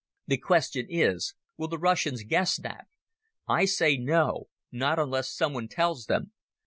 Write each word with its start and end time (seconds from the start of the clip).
The 0.25 0.39
question 0.39 0.87
is: 0.89 1.35
Will 1.57 1.67
the 1.67 1.77
Russians 1.77 2.23
guess 2.23 2.57
that? 2.57 2.87
I 3.47 3.65
say 3.65 3.97
no, 3.97 4.45
not 4.71 4.97
unless 4.97 5.31
someone 5.31 5.67
tells 5.67 6.07
them. 6.07 6.31